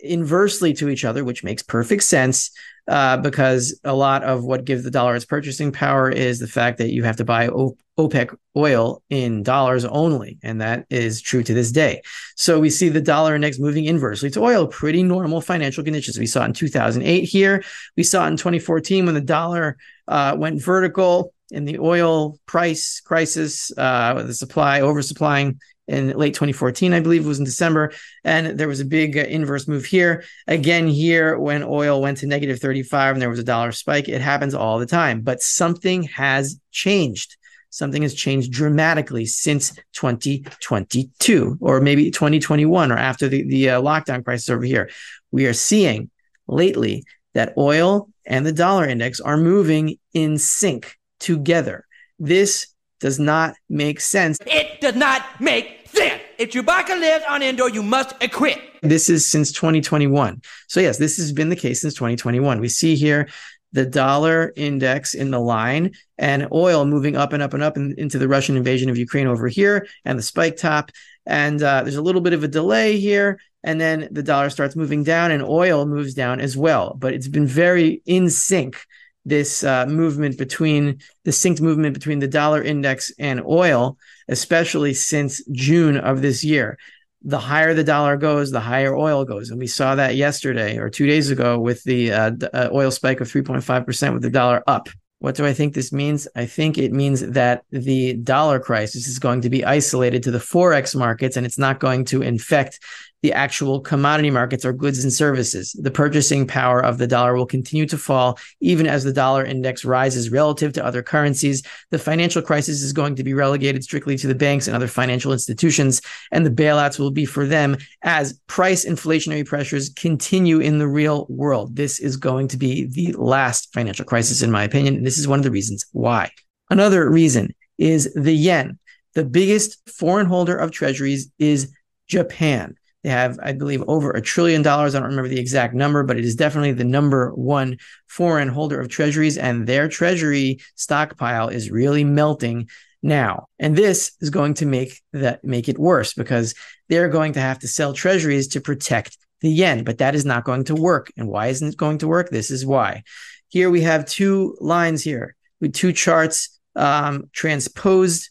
inversely 0.00 0.74
to 0.74 0.88
each 0.88 1.04
other, 1.04 1.24
which 1.24 1.44
makes 1.44 1.62
perfect 1.62 2.02
sense 2.02 2.50
uh, 2.88 3.16
because 3.16 3.78
a 3.84 3.94
lot 3.94 4.22
of 4.22 4.44
what 4.44 4.64
gives 4.64 4.84
the 4.84 4.90
dollar 4.90 5.16
its 5.16 5.24
purchasing 5.24 5.72
power 5.72 6.10
is 6.10 6.38
the 6.38 6.46
fact 6.46 6.78
that 6.78 6.92
you 6.92 7.02
have 7.02 7.16
to 7.16 7.24
buy 7.24 7.48
o- 7.48 7.76
OPEC 7.98 8.36
oil 8.56 9.02
in 9.10 9.42
dollars 9.42 9.84
only. 9.84 10.38
And 10.42 10.60
that 10.60 10.86
is 10.90 11.20
true 11.20 11.42
to 11.42 11.54
this 11.54 11.72
day. 11.72 12.02
So 12.36 12.60
we 12.60 12.70
see 12.70 12.88
the 12.88 13.00
dollar 13.00 13.34
index 13.34 13.58
moving 13.58 13.86
inversely 13.86 14.30
to 14.30 14.40
oil, 14.40 14.66
pretty 14.66 15.02
normal 15.02 15.40
financial 15.40 15.82
conditions. 15.82 16.18
We 16.18 16.26
saw 16.26 16.44
in 16.44 16.52
2008 16.52 17.22
here. 17.22 17.64
We 17.96 18.02
saw 18.02 18.26
in 18.26 18.36
2014 18.36 19.06
when 19.06 19.14
the 19.14 19.20
dollar 19.20 19.76
uh, 20.06 20.36
went 20.38 20.62
vertical 20.62 21.32
in 21.50 21.64
the 21.64 21.78
oil 21.78 22.38
price 22.46 23.00
crisis, 23.00 23.72
uh, 23.76 24.22
the 24.22 24.34
supply 24.34 24.80
oversupplying 24.80 25.58
in 25.88 26.10
late 26.10 26.34
2014, 26.34 26.92
I 26.92 27.00
believe 27.00 27.24
it 27.24 27.28
was 27.28 27.38
in 27.38 27.44
December. 27.44 27.92
And 28.24 28.58
there 28.58 28.68
was 28.68 28.80
a 28.80 28.84
big 28.84 29.16
uh, 29.16 29.22
inverse 29.22 29.68
move 29.68 29.84
here. 29.84 30.24
Again, 30.46 30.88
here 30.88 31.38
when 31.38 31.62
oil 31.62 32.00
went 32.00 32.18
to 32.18 32.26
negative 32.26 32.58
35 32.58 33.14
and 33.14 33.22
there 33.22 33.30
was 33.30 33.38
a 33.38 33.44
dollar 33.44 33.72
spike, 33.72 34.08
it 34.08 34.20
happens 34.20 34.54
all 34.54 34.78
the 34.78 34.86
time. 34.86 35.20
But 35.20 35.42
something 35.42 36.04
has 36.04 36.58
changed. 36.70 37.36
Something 37.70 38.02
has 38.02 38.14
changed 38.14 38.52
dramatically 38.52 39.26
since 39.26 39.76
2022 39.92 41.58
or 41.60 41.80
maybe 41.80 42.10
2021 42.10 42.90
or 42.90 42.96
after 42.96 43.28
the, 43.28 43.42
the 43.42 43.70
uh, 43.70 43.82
lockdown 43.82 44.24
crisis 44.24 44.48
over 44.48 44.64
here. 44.64 44.90
We 45.30 45.46
are 45.46 45.52
seeing 45.52 46.10
lately 46.48 47.04
that 47.34 47.52
oil 47.58 48.08
and 48.24 48.46
the 48.46 48.52
dollar 48.52 48.86
index 48.86 49.20
are 49.20 49.36
moving 49.36 49.98
in 50.14 50.38
sync 50.38 50.96
together. 51.20 51.84
This 52.18 52.68
does 53.00 53.18
not 53.18 53.54
make 53.68 54.00
sense. 54.00 54.38
It 54.46 54.80
does 54.80 54.96
not 54.96 55.22
make 55.40 55.75
sense. 55.96 56.22
If 56.38 56.50
Chewbacca 56.50 56.98
lives 57.00 57.24
on 57.28 57.42
Endor, 57.42 57.70
you 57.70 57.82
must 57.82 58.14
acquit. 58.22 58.58
This 58.82 59.08
is 59.08 59.26
since 59.26 59.52
2021. 59.52 60.42
So, 60.68 60.80
yes, 60.80 60.98
this 60.98 61.16
has 61.16 61.32
been 61.32 61.48
the 61.48 61.56
case 61.56 61.80
since 61.80 61.94
2021. 61.94 62.60
We 62.60 62.68
see 62.68 62.94
here 62.94 63.28
the 63.72 63.86
dollar 63.86 64.52
index 64.56 65.14
in 65.14 65.30
the 65.30 65.40
line 65.40 65.92
and 66.18 66.48
oil 66.52 66.84
moving 66.84 67.16
up 67.16 67.32
and 67.32 67.42
up 67.42 67.52
and 67.52 67.62
up 67.62 67.76
in, 67.76 67.94
into 67.98 68.18
the 68.18 68.28
Russian 68.28 68.56
invasion 68.56 68.88
of 68.88 68.96
Ukraine 68.96 69.26
over 69.26 69.48
here 69.48 69.86
and 70.04 70.18
the 70.18 70.22
spike 70.22 70.56
top. 70.56 70.90
And 71.26 71.62
uh, 71.62 71.82
there's 71.82 71.96
a 71.96 72.02
little 72.02 72.20
bit 72.20 72.32
of 72.32 72.44
a 72.44 72.48
delay 72.48 72.98
here. 72.98 73.40
And 73.64 73.80
then 73.80 74.08
the 74.12 74.22
dollar 74.22 74.50
starts 74.50 74.76
moving 74.76 75.02
down 75.02 75.30
and 75.32 75.42
oil 75.42 75.86
moves 75.86 76.14
down 76.14 76.40
as 76.40 76.56
well. 76.56 76.94
But 76.96 77.14
it's 77.14 77.28
been 77.28 77.46
very 77.46 78.02
in 78.06 78.30
sync 78.30 78.78
this 79.26 79.64
uh, 79.64 79.84
movement 79.86 80.38
between 80.38 81.00
the 81.24 81.32
synced 81.32 81.60
movement 81.60 81.92
between 81.92 82.20
the 82.20 82.28
dollar 82.28 82.62
index 82.62 83.12
and 83.18 83.44
oil, 83.44 83.98
especially 84.28 84.94
since 84.94 85.44
June 85.50 85.98
of 85.98 86.22
this 86.22 86.42
year. 86.44 86.78
The 87.22 87.40
higher 87.40 87.74
the 87.74 87.82
dollar 87.82 88.16
goes, 88.16 88.52
the 88.52 88.60
higher 88.60 88.96
oil 88.96 89.24
goes. 89.24 89.50
And 89.50 89.58
we 89.58 89.66
saw 89.66 89.96
that 89.96 90.14
yesterday 90.14 90.78
or 90.78 90.88
two 90.88 91.08
days 91.08 91.30
ago 91.30 91.58
with 91.58 91.82
the 91.82 92.12
uh, 92.12 92.30
uh, 92.54 92.68
oil 92.72 92.92
spike 92.92 93.20
of 93.20 93.28
3.5% 93.28 94.12
with 94.14 94.22
the 94.22 94.30
dollar 94.30 94.62
up. 94.68 94.88
What 95.18 95.34
do 95.34 95.44
I 95.44 95.52
think 95.52 95.74
this 95.74 95.92
means? 95.92 96.28
I 96.36 96.46
think 96.46 96.78
it 96.78 96.92
means 96.92 97.26
that 97.26 97.64
the 97.72 98.14
dollar 98.14 98.60
crisis 98.60 99.08
is 99.08 99.18
going 99.18 99.40
to 99.40 99.50
be 99.50 99.64
isolated 99.64 100.22
to 100.24 100.30
the 100.30 100.38
Forex 100.38 100.94
markets 100.94 101.36
and 101.36 101.44
it's 101.44 101.58
not 101.58 101.80
going 101.80 102.04
to 102.06 102.22
infect 102.22 102.78
the 103.22 103.32
actual 103.32 103.80
commodity 103.80 104.30
markets 104.30 104.64
or 104.64 104.72
goods 104.72 105.02
and 105.02 105.12
services. 105.12 105.72
The 105.80 105.90
purchasing 105.90 106.46
power 106.46 106.84
of 106.84 106.98
the 106.98 107.06
dollar 107.06 107.34
will 107.34 107.46
continue 107.46 107.86
to 107.86 107.98
fall 107.98 108.38
even 108.60 108.86
as 108.86 109.04
the 109.04 109.12
dollar 109.12 109.44
index 109.44 109.84
rises 109.84 110.30
relative 110.30 110.72
to 110.74 110.84
other 110.84 111.02
currencies. 111.02 111.62
The 111.90 111.98
financial 111.98 112.42
crisis 112.42 112.82
is 112.82 112.92
going 112.92 113.16
to 113.16 113.24
be 113.24 113.34
relegated 113.34 113.82
strictly 113.84 114.16
to 114.18 114.26
the 114.26 114.34
banks 114.34 114.66
and 114.66 114.76
other 114.76 114.88
financial 114.88 115.32
institutions, 115.32 116.00
and 116.30 116.44
the 116.44 116.50
bailouts 116.50 116.98
will 116.98 117.10
be 117.10 117.24
for 117.24 117.46
them 117.46 117.76
as 118.02 118.38
price 118.46 118.84
inflationary 118.84 119.46
pressures 119.46 119.90
continue 119.90 120.60
in 120.60 120.78
the 120.78 120.88
real 120.88 121.26
world. 121.28 121.76
This 121.76 121.98
is 121.98 122.16
going 122.16 122.48
to 122.48 122.56
be 122.56 122.86
the 122.86 123.12
last 123.12 123.72
financial 123.72 124.04
crisis, 124.04 124.42
in 124.42 124.50
my 124.50 124.64
opinion. 124.64 124.96
And 124.96 125.06
this 125.06 125.18
is 125.18 125.28
one 125.28 125.38
of 125.38 125.44
the 125.44 125.50
reasons 125.50 125.84
why. 125.92 126.30
Another 126.70 127.08
reason 127.08 127.54
is 127.78 128.12
the 128.14 128.32
yen. 128.32 128.78
The 129.14 129.24
biggest 129.24 129.88
foreign 129.88 130.26
holder 130.26 130.56
of 130.56 130.70
treasuries 130.70 131.30
is 131.38 131.72
Japan. 132.06 132.76
They 133.06 133.12
have, 133.12 133.38
I 133.40 133.52
believe, 133.52 133.84
over 133.86 134.10
a 134.10 134.20
trillion 134.20 134.62
dollars. 134.62 134.96
I 134.96 134.98
don't 134.98 135.10
remember 135.10 135.28
the 135.28 135.38
exact 135.38 135.74
number, 135.74 136.02
but 136.02 136.18
it 136.18 136.24
is 136.24 136.34
definitely 136.34 136.72
the 136.72 136.82
number 136.82 137.30
one 137.36 137.78
foreign 138.08 138.48
holder 138.48 138.80
of 138.80 138.88
treasuries, 138.88 139.38
and 139.38 139.64
their 139.64 139.86
treasury 139.86 140.58
stockpile 140.74 141.46
is 141.46 141.70
really 141.70 142.02
melting 142.02 142.68
now. 143.04 143.46
And 143.60 143.76
this 143.76 144.16
is 144.20 144.30
going 144.30 144.54
to 144.54 144.66
make 144.66 145.04
that 145.12 145.44
make 145.44 145.68
it 145.68 145.78
worse 145.78 146.14
because 146.14 146.56
they're 146.88 147.08
going 147.08 147.34
to 147.34 147.40
have 147.40 147.60
to 147.60 147.68
sell 147.68 147.92
treasuries 147.92 148.48
to 148.48 148.60
protect 148.60 149.16
the 149.40 149.50
yen, 149.50 149.84
but 149.84 149.98
that 149.98 150.16
is 150.16 150.24
not 150.24 150.42
going 150.42 150.64
to 150.64 150.74
work. 150.74 151.12
And 151.16 151.28
why 151.28 151.46
isn't 151.46 151.68
it 151.68 151.76
going 151.76 151.98
to 151.98 152.08
work? 152.08 152.30
This 152.30 152.50
is 152.50 152.66
why. 152.66 153.04
Here 153.46 153.70
we 153.70 153.82
have 153.82 154.04
two 154.06 154.56
lines 154.60 155.04
here 155.04 155.36
with 155.60 155.74
two 155.74 155.92
charts 155.92 156.58
um, 156.74 157.30
transposed 157.32 158.30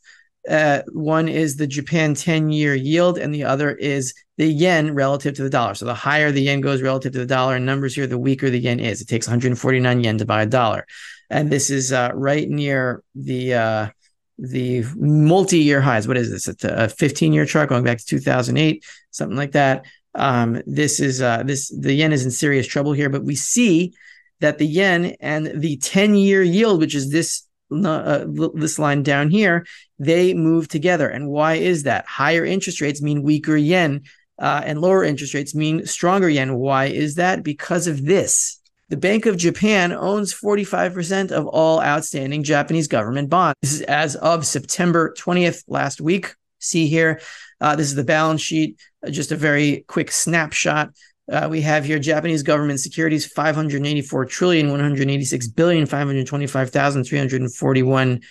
uh, 0.49 0.81
one 0.91 1.27
is 1.27 1.55
the 1.55 1.67
Japan 1.67 2.13
10 2.13 2.51
year 2.51 2.75
yield, 2.75 3.17
and 3.17 3.33
the 3.33 3.43
other 3.43 3.71
is 3.71 4.13
the 4.37 4.47
yen 4.47 4.93
relative 4.93 5.33
to 5.35 5.43
the 5.43 5.49
dollar. 5.49 5.73
So 5.73 5.85
the 5.85 5.93
higher 5.93 6.31
the 6.31 6.41
yen 6.41 6.61
goes 6.61 6.81
relative 6.81 7.13
to 7.13 7.19
the 7.19 7.25
dollar 7.25 7.55
in 7.55 7.65
numbers 7.65 7.95
here, 7.95 8.07
the 8.07 8.17
weaker 8.17 8.49
the 8.49 8.59
yen 8.59 8.79
is. 8.79 9.01
It 9.01 9.07
takes 9.07 9.27
149 9.27 10.03
yen 10.03 10.17
to 10.17 10.25
buy 10.25 10.43
a 10.43 10.45
dollar. 10.45 10.85
And 11.29 11.49
this 11.49 11.69
is 11.69 11.91
uh, 11.91 12.11
right 12.13 12.47
near 12.47 13.03
the 13.15 13.53
uh, 13.53 13.87
the 14.37 14.83
multi-year 14.95 15.81
highs. 15.81 16.07
What 16.07 16.17
is 16.17 16.29
this? 16.29 16.47
It's 16.47 16.63
a 16.63 16.87
15-year 16.87 17.45
chart 17.45 17.69
going 17.69 17.83
back 17.83 17.99
to 17.99 18.05
2008, 18.05 18.83
something 19.11 19.37
like 19.37 19.53
that. 19.53 19.85
Um, 20.13 20.61
this 20.65 20.99
is 20.99 21.21
uh, 21.21 21.43
this 21.43 21.69
the 21.69 21.93
yen 21.93 22.13
is 22.13 22.25
in 22.25 22.31
serious 22.31 22.67
trouble 22.67 22.93
here, 22.93 23.09
but 23.09 23.23
we 23.23 23.35
see 23.35 23.93
that 24.41 24.57
the 24.57 24.67
yen 24.67 25.15
and 25.19 25.61
the 25.61 25.77
10-year 25.77 26.43
yield, 26.43 26.79
which 26.79 26.95
is 26.95 27.11
this 27.11 27.44
uh, 27.83 28.25
this 28.53 28.77
line 28.77 29.01
down 29.01 29.31
here, 29.31 29.65
they 29.97 30.33
move 30.33 30.67
together. 30.67 31.09
And 31.09 31.29
why 31.29 31.55
is 31.55 31.83
that? 31.83 32.05
Higher 32.05 32.45
interest 32.45 32.81
rates 32.81 33.01
mean 33.01 33.23
weaker 33.23 33.57
yen, 33.57 34.03
uh, 34.37 34.61
and 34.63 34.81
lower 34.81 35.03
interest 35.03 35.33
rates 35.33 35.55
mean 35.55 35.85
stronger 35.85 36.29
yen. 36.29 36.55
Why 36.55 36.85
is 36.85 37.15
that? 37.15 37.43
Because 37.43 37.87
of 37.87 38.05
this. 38.05 38.59
The 38.89 38.97
Bank 38.97 39.25
of 39.25 39.37
Japan 39.37 39.91
owns 39.91 40.33
45% 40.33 41.31
of 41.31 41.47
all 41.47 41.81
outstanding 41.81 42.43
Japanese 42.43 42.87
government 42.87 43.31
bonds. 43.31 43.55
This 43.61 43.73
is 43.73 43.81
as 43.81 44.15
of 44.15 44.45
September 44.45 45.13
20th 45.17 45.63
last 45.67 45.99
week. 45.99 46.35
See 46.59 46.87
here, 46.87 47.19
uh, 47.59 47.75
this 47.75 47.87
is 47.87 47.95
the 47.95 48.03
balance 48.03 48.41
sheet, 48.41 48.79
uh, 49.05 49.09
just 49.09 49.31
a 49.31 49.35
very 49.35 49.85
quick 49.87 50.11
snapshot. 50.11 50.91
Uh, 51.31 51.47
we 51.49 51.61
have 51.61 51.85
here 51.85 51.97
Japanese 51.97 52.43
government 52.43 52.79
securities 52.79 53.25
584 53.25 54.25
trillion 54.25 54.69
186 54.69 55.47
billion 55.49 55.85
525,341 55.85 58.21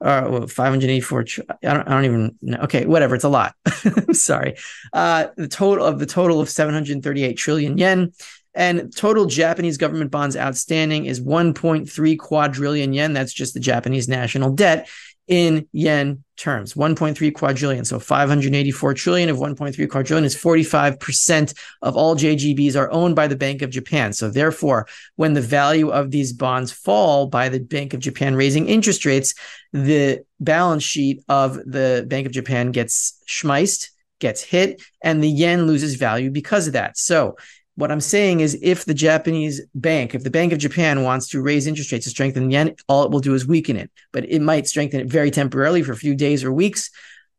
uh 0.00 0.26
well, 0.28 0.46
584 0.48 1.20
I 1.20 1.24
don't, 1.62 1.88
I 1.88 1.90
don't 1.90 2.04
even 2.04 2.36
know. 2.42 2.58
okay 2.62 2.86
whatever 2.86 3.14
it's 3.14 3.24
a 3.24 3.28
lot. 3.28 3.54
Sorry. 4.12 4.56
Uh 4.92 5.28
the 5.36 5.46
total 5.46 5.86
of 5.86 6.00
the 6.00 6.06
total 6.06 6.40
of 6.40 6.48
738 6.48 7.34
trillion 7.34 7.78
yen 7.78 8.12
and 8.54 8.94
total 8.94 9.26
Japanese 9.26 9.78
government 9.78 10.10
bonds 10.10 10.36
outstanding 10.36 11.06
is 11.06 11.20
1.3 11.20 12.18
quadrillion 12.18 12.92
yen. 12.92 13.12
That's 13.12 13.32
just 13.32 13.54
the 13.54 13.60
Japanese 13.60 14.08
national 14.08 14.52
debt 14.52 14.88
in 15.32 15.66
yen 15.72 16.22
terms 16.36 16.74
1.3 16.74 17.32
quadrillion. 17.32 17.86
So 17.86 17.98
584 17.98 18.92
trillion 18.92 19.30
of 19.30 19.38
1.3 19.38 19.88
quadrillion 19.88 20.26
is 20.26 20.36
45% 20.36 21.54
of 21.80 21.96
all 21.96 22.14
jgbs 22.14 22.76
are 22.76 22.90
owned 22.90 23.16
by 23.16 23.28
the 23.28 23.36
bank 23.36 23.62
of 23.62 23.70
japan. 23.70 24.12
So 24.12 24.28
therefore 24.28 24.86
when 25.16 25.32
the 25.32 25.40
value 25.40 25.88
of 25.88 26.10
these 26.10 26.34
bonds 26.34 26.70
fall 26.70 27.28
by 27.28 27.48
the 27.48 27.60
bank 27.60 27.94
of 27.94 28.00
japan 28.00 28.36
raising 28.36 28.68
interest 28.68 29.06
rates 29.06 29.32
the 29.72 30.22
balance 30.38 30.82
sheet 30.82 31.24
of 31.30 31.54
the 31.54 32.04
bank 32.06 32.26
of 32.26 32.32
japan 32.32 32.70
gets 32.70 33.18
schmeiced 33.26 33.88
gets 34.18 34.42
hit 34.42 34.82
and 35.02 35.24
the 35.24 35.30
yen 35.30 35.66
loses 35.66 35.94
value 35.94 36.30
because 36.30 36.66
of 36.66 36.74
that. 36.74 36.98
So 36.98 37.36
what 37.74 37.90
I'm 37.90 38.00
saying 38.00 38.40
is, 38.40 38.58
if 38.60 38.84
the 38.84 38.94
Japanese 38.94 39.62
bank, 39.74 40.14
if 40.14 40.24
the 40.24 40.30
Bank 40.30 40.52
of 40.52 40.58
Japan 40.58 41.04
wants 41.04 41.28
to 41.30 41.40
raise 41.40 41.66
interest 41.66 41.90
rates 41.90 42.04
to 42.04 42.10
strengthen 42.10 42.48
the 42.48 42.52
yen, 42.52 42.76
all 42.86 43.04
it 43.04 43.10
will 43.10 43.20
do 43.20 43.34
is 43.34 43.46
weaken 43.46 43.76
it. 43.76 43.90
But 44.12 44.28
it 44.28 44.40
might 44.42 44.68
strengthen 44.68 45.00
it 45.00 45.06
very 45.06 45.30
temporarily 45.30 45.82
for 45.82 45.92
a 45.92 45.96
few 45.96 46.14
days 46.14 46.44
or 46.44 46.52
weeks. 46.52 46.90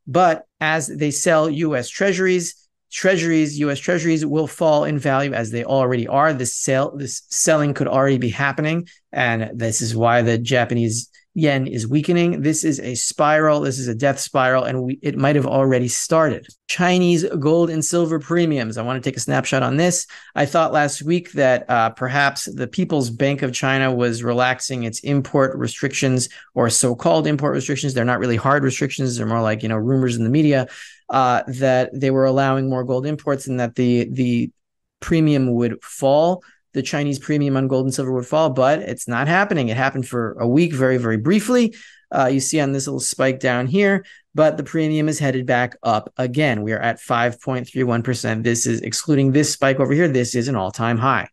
But 0.07 0.45
as 0.59 0.87
they 0.87 1.11
sell 1.11 1.49
US 1.49 1.87
treasuries, 1.87 2.55
treasuries, 2.91 3.59
US 3.59 3.79
treasuries 3.79 4.25
will 4.25 4.47
fall 4.47 4.85
in 4.85 4.97
value 4.97 5.33
as 5.33 5.51
they 5.51 5.63
already 5.63 6.07
are. 6.07 6.33
This 6.33 6.55
sale, 6.55 6.95
this 6.95 7.23
selling 7.29 7.73
could 7.73 7.87
already 7.87 8.17
be 8.17 8.29
happening. 8.29 8.87
And 9.11 9.51
this 9.53 9.81
is 9.81 9.95
why 9.95 10.23
the 10.23 10.37
Japanese 10.39 11.09
yen 11.35 11.65
is 11.65 11.87
weakening. 11.87 12.41
This 12.41 12.63
is 12.63 12.79
a 12.79 12.95
spiral. 12.95 13.61
This 13.61 13.79
is 13.79 13.87
a 13.87 13.95
death 13.95 14.19
spiral, 14.19 14.63
and 14.63 14.83
we, 14.83 14.99
it 15.01 15.17
might 15.17 15.35
have 15.35 15.47
already 15.47 15.87
started. 15.87 16.47
Chinese 16.67 17.25
gold 17.39 17.69
and 17.69 17.83
silver 17.83 18.19
premiums. 18.19 18.77
I 18.77 18.83
want 18.83 19.03
to 19.03 19.07
take 19.07 19.17
a 19.17 19.21
snapshot 19.21 19.63
on 19.63 19.77
this. 19.77 20.05
I 20.35 20.45
thought 20.45 20.71
last 20.71 21.01
week 21.01 21.31
that 21.33 21.69
uh, 21.69 21.89
perhaps 21.91 22.45
the 22.45 22.67
People's 22.67 23.09
Bank 23.09 23.41
of 23.41 23.53
China 23.53 23.93
was 23.93 24.23
relaxing 24.23 24.83
its 24.83 24.99
import 24.99 25.57
restrictions 25.57 26.29
or 26.53 26.69
so-called 26.69 27.27
import 27.27 27.53
restrictions. 27.53 27.93
They're 27.93 28.05
not 28.05 28.19
really 28.19 28.37
hard 28.37 28.63
restrictions. 28.63 29.17
They're 29.17 29.25
more 29.25 29.41
like 29.41 29.63
you 29.63 29.69
know 29.69 29.77
rumors 29.77 30.15
in 30.15 30.23
the 30.23 30.29
media 30.29 30.67
uh, 31.09 31.43
that 31.47 31.89
they 31.93 32.11
were 32.11 32.25
allowing 32.25 32.69
more 32.69 32.83
gold 32.83 33.05
imports 33.05 33.47
and 33.47 33.59
that 33.59 33.75
the 33.75 34.07
the 34.11 34.51
premium 34.99 35.53
would 35.53 35.83
fall 35.83 36.43
the 36.73 36.81
Chinese 36.81 37.19
premium 37.19 37.57
on 37.57 37.67
gold 37.67 37.85
and 37.85 37.93
silver 37.93 38.11
would 38.11 38.25
fall, 38.25 38.49
but 38.49 38.79
it's 38.79 39.07
not 39.07 39.27
happening. 39.27 39.69
It 39.69 39.77
happened 39.77 40.07
for 40.07 40.33
a 40.39 40.47
week, 40.47 40.73
very, 40.73 40.97
very 40.97 41.17
briefly. 41.17 41.75
Uh, 42.11 42.27
you 42.27 42.39
see 42.39 42.59
on 42.59 42.71
this 42.71 42.87
little 42.87 42.99
spike 42.99 43.39
down 43.39 43.65
here, 43.65 44.05
but 44.35 44.57
the 44.57 44.63
premium 44.63 45.09
is 45.09 45.19
headed 45.19 45.45
back 45.45 45.75
up 45.81 46.13
again. 46.17 46.61
We 46.61 46.73
are 46.73 46.79
at 46.79 46.99
5.31%. 46.99 48.43
This 48.43 48.67
is 48.67 48.81
excluding 48.81 49.31
this 49.31 49.51
spike 49.51 49.79
over 49.79 49.93
here. 49.93 50.07
This 50.07 50.35
is 50.35 50.47
an 50.47 50.55
all 50.55 50.71
time 50.71 50.97
high. 50.97 51.27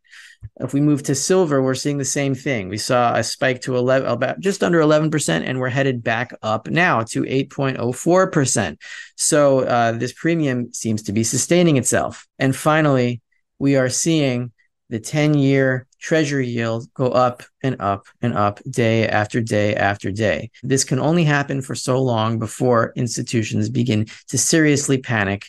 If 0.58 0.72
we 0.72 0.80
move 0.80 1.02
to 1.04 1.14
silver, 1.14 1.62
we're 1.62 1.74
seeing 1.74 1.98
the 1.98 2.04
same 2.04 2.34
thing. 2.34 2.68
We 2.68 2.78
saw 2.78 3.14
a 3.14 3.22
spike 3.22 3.62
to 3.62 3.76
11, 3.76 4.08
about 4.08 4.40
just 4.40 4.62
under 4.62 4.80
11%, 4.80 5.42
and 5.44 5.60
we're 5.60 5.68
headed 5.68 6.02
back 6.02 6.34
up 6.42 6.68
now 6.68 7.02
to 7.04 7.22
8.04%. 7.22 8.78
So 9.16 9.60
uh, 9.60 9.92
this 9.92 10.12
premium 10.12 10.72
seems 10.72 11.02
to 11.04 11.12
be 11.12 11.24
sustaining 11.24 11.76
itself. 11.76 12.26
And 12.38 12.56
finally, 12.56 13.20
we 13.58 13.76
are 13.76 13.88
seeing 13.88 14.52
the 14.90 15.00
10 15.00 15.34
year 15.34 15.86
treasury 15.98 16.48
yield 16.48 16.92
go 16.94 17.08
up 17.08 17.42
and 17.62 17.76
up 17.80 18.06
and 18.20 18.34
up 18.34 18.60
day 18.68 19.08
after 19.08 19.40
day 19.40 19.74
after 19.74 20.10
day. 20.10 20.50
This 20.62 20.84
can 20.84 20.98
only 20.98 21.24
happen 21.24 21.62
for 21.62 21.74
so 21.74 22.02
long 22.02 22.38
before 22.38 22.92
institutions 22.96 23.68
begin 23.68 24.06
to 24.28 24.38
seriously 24.38 24.98
panic 24.98 25.46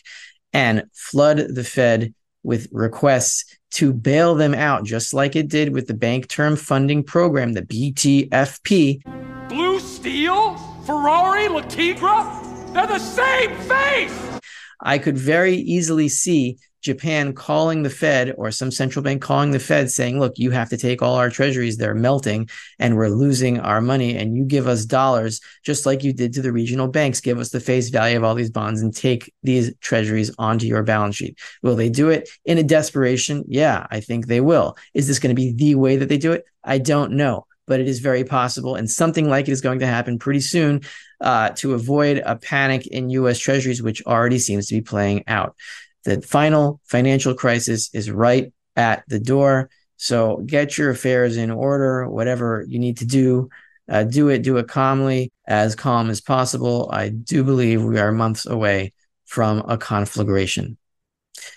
and 0.52 0.84
flood 0.92 1.38
the 1.38 1.64
Fed 1.64 2.14
with 2.42 2.68
requests 2.72 3.56
to 3.72 3.92
bail 3.92 4.34
them 4.34 4.54
out, 4.54 4.84
just 4.84 5.14
like 5.14 5.34
it 5.34 5.48
did 5.48 5.72
with 5.72 5.86
the 5.86 5.94
Bank 5.94 6.28
Term 6.28 6.56
Funding 6.56 7.02
Program, 7.02 7.52
the 7.52 7.62
BTFP. 7.62 9.02
Blue 9.48 9.80
Steel, 9.80 10.56
Ferrari, 10.84 11.48
Le 11.48 11.62
Tigre, 11.62 12.72
they're 12.72 12.86
the 12.86 12.98
same 12.98 13.56
face. 13.60 14.40
I 14.80 14.98
could 14.98 15.16
very 15.16 15.54
easily 15.54 16.08
see 16.08 16.58
Japan 16.82 17.32
calling 17.32 17.82
the 17.82 17.90
Fed 17.90 18.34
or 18.36 18.50
some 18.50 18.70
central 18.70 19.02
bank 19.02 19.22
calling 19.22 19.52
the 19.52 19.58
Fed 19.58 19.90
saying, 19.90 20.18
look, 20.18 20.36
you 20.36 20.50
have 20.50 20.68
to 20.70 20.76
take 20.76 21.00
all 21.00 21.14
our 21.14 21.30
treasuries, 21.30 21.76
they're 21.76 21.94
melting 21.94 22.50
and 22.78 22.96
we're 22.96 23.08
losing 23.08 23.60
our 23.60 23.80
money. 23.80 24.16
And 24.16 24.36
you 24.36 24.44
give 24.44 24.66
us 24.66 24.84
dollars, 24.84 25.40
just 25.64 25.86
like 25.86 26.02
you 26.02 26.12
did 26.12 26.32
to 26.34 26.42
the 26.42 26.52
regional 26.52 26.88
banks, 26.88 27.20
give 27.20 27.38
us 27.38 27.50
the 27.50 27.60
face 27.60 27.88
value 27.88 28.16
of 28.16 28.24
all 28.24 28.34
these 28.34 28.50
bonds 28.50 28.82
and 28.82 28.94
take 28.94 29.32
these 29.42 29.74
treasuries 29.80 30.30
onto 30.38 30.66
your 30.66 30.82
balance 30.82 31.16
sheet. 31.16 31.38
Will 31.62 31.76
they 31.76 31.88
do 31.88 32.10
it 32.10 32.28
in 32.44 32.58
a 32.58 32.62
desperation? 32.62 33.44
Yeah, 33.46 33.86
I 33.90 34.00
think 34.00 34.26
they 34.26 34.40
will. 34.40 34.76
Is 34.92 35.06
this 35.06 35.18
going 35.18 35.34
to 35.34 35.40
be 35.40 35.52
the 35.52 35.76
way 35.76 35.96
that 35.96 36.08
they 36.08 36.18
do 36.18 36.32
it? 36.32 36.44
I 36.64 36.78
don't 36.78 37.12
know 37.12 37.46
but 37.66 37.80
it 37.80 37.88
is 37.88 38.00
very 38.00 38.24
possible. 38.24 38.74
And 38.74 38.90
something 38.90 39.28
like 39.28 39.48
it 39.48 39.52
is 39.52 39.60
going 39.60 39.78
to 39.78 39.86
happen 39.86 40.18
pretty 40.18 40.40
soon 40.40 40.82
uh, 41.20 41.50
to 41.50 41.74
avoid 41.74 42.18
a 42.18 42.36
panic 42.36 42.86
in 42.86 43.08
US 43.10 43.38
Treasuries, 43.38 43.82
which 43.82 44.04
already 44.04 44.38
seems 44.38 44.66
to 44.66 44.74
be 44.74 44.80
playing 44.80 45.24
out. 45.26 45.56
The 46.04 46.20
final 46.22 46.80
financial 46.84 47.34
crisis 47.34 47.90
is 47.94 48.10
right 48.10 48.52
at 48.76 49.04
the 49.08 49.20
door. 49.20 49.70
So 49.96 50.42
get 50.46 50.76
your 50.76 50.90
affairs 50.90 51.36
in 51.36 51.50
order, 51.50 52.08
whatever 52.08 52.64
you 52.66 52.78
need 52.78 52.98
to 52.98 53.06
do. 53.06 53.48
Uh, 53.88 54.04
do 54.04 54.28
it, 54.28 54.42
do 54.42 54.56
it 54.56 54.68
calmly, 54.68 55.32
as 55.46 55.74
calm 55.74 56.08
as 56.08 56.20
possible. 56.20 56.88
I 56.92 57.08
do 57.08 57.44
believe 57.44 57.82
we 57.82 57.98
are 57.98 58.12
months 58.12 58.46
away 58.46 58.92
from 59.26 59.58
a 59.68 59.76
conflagration. 59.76 60.78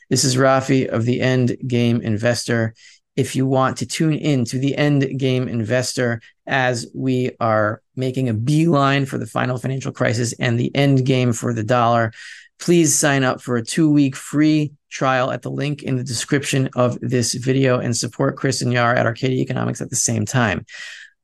This 0.09 0.23
is 0.23 0.35
Rafi 0.35 0.87
of 0.87 1.05
the 1.05 1.21
End 1.21 1.55
Game 1.67 2.01
Investor. 2.01 2.73
If 3.15 3.35
you 3.35 3.45
want 3.45 3.77
to 3.77 3.85
tune 3.85 4.15
in 4.15 4.43
to 4.45 4.59
the 4.59 4.75
End 4.75 5.07
Game 5.17 5.47
Investor 5.47 6.21
as 6.45 6.87
we 6.93 7.31
are 7.39 7.81
making 7.95 8.29
a 8.29 8.33
beeline 8.33 9.05
for 9.05 9.17
the 9.17 9.25
final 9.25 9.57
financial 9.57 9.91
crisis 9.91 10.33
and 10.39 10.59
the 10.59 10.75
end 10.75 11.05
game 11.05 11.33
for 11.33 11.53
the 11.53 11.63
dollar, 11.63 12.11
please 12.59 12.97
sign 12.97 13.23
up 13.23 13.41
for 13.41 13.57
a 13.57 13.65
two 13.65 13.89
week 13.91 14.15
free 14.15 14.73
trial 14.89 15.31
at 15.31 15.41
the 15.41 15.51
link 15.51 15.83
in 15.83 15.97
the 15.97 16.03
description 16.03 16.69
of 16.75 16.97
this 17.01 17.33
video 17.33 17.79
and 17.79 17.95
support 17.95 18.37
Chris 18.37 18.61
and 18.61 18.71
Yara 18.71 18.99
at 18.99 19.05
Arcadia 19.05 19.41
Economics 19.41 19.81
at 19.81 19.89
the 19.89 19.95
same 19.95 20.25
time. 20.25 20.65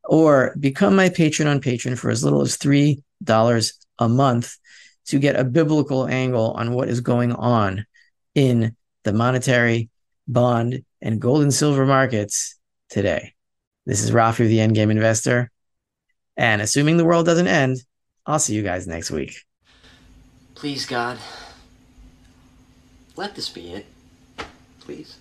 Or 0.04 0.56
become 0.60 0.96
my 0.96 1.10
patron 1.10 1.48
on 1.48 1.62
Patreon 1.62 1.98
for 1.98 2.10
as 2.10 2.24
little 2.24 2.42
as 2.42 2.58
$3 2.58 3.74
a 4.00 4.10
month 4.10 4.58
to 5.06 5.20
get 5.20 5.40
a 5.40 5.44
biblical 5.44 6.08
angle 6.08 6.52
on 6.52 6.74
what 6.74 6.90
is 6.90 7.02
going 7.02 7.32
on 7.32 7.86
in 8.36 8.76
the 9.04 9.14
monetary, 9.14 9.90
bond, 10.28 10.84
and 11.02 11.20
gold 11.20 11.42
and 11.42 11.54
silver 11.54 11.86
markets 11.86 12.58
today. 12.90 13.34
This 13.86 14.04
is 14.04 14.12
Rafi, 14.12 14.48
the 14.48 14.60
Endgame 14.60 14.92
Investor. 14.92 15.50
And 16.38 16.62
assuming 16.62 16.98
the 16.98 17.06
world 17.06 17.26
doesn't 17.26 17.48
end, 17.48 17.78
I'll 18.26 18.40
see 18.40 18.56
you 18.56 18.64
guys 18.64 18.88
next 18.88 19.12
week. 19.12 19.36
Please, 20.62 20.86
God, 20.86 21.18
let 23.16 23.34
this 23.34 23.50
be 23.50 23.74
it. 23.74 23.88
Please. 24.82 25.18